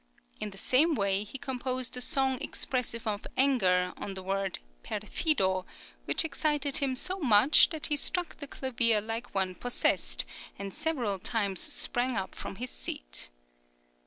In 0.39 0.49
the 0.49 0.57
same 0.57 0.95
way 0.95 1.23
he 1.23 1.37
composed 1.37 1.95
a 1.95 2.01
song 2.01 2.39
expressive 2.41 3.05
of 3.05 3.27
anger 3.37 3.93
on 3.97 4.15
the 4.15 4.23
word 4.23 4.57
perfido 4.83 5.63
which 6.05 6.25
excited 6.25 6.77
him 6.77 6.95
so 6.95 7.19
much, 7.19 7.69
that 7.69 7.85
he 7.85 7.95
struck 7.95 8.37
the 8.37 8.47
clavier 8.47 8.99
like 8.99 9.35
one 9.35 9.53
possessed, 9.53 10.25
and 10.57 10.73
several 10.73 11.19
times 11.19 11.59
sprang 11.61 12.17
up 12.17 12.33
from 12.33 12.55
his 12.55 12.71
seat. 12.71 13.29